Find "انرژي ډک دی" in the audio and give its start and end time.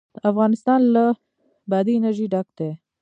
1.99-2.71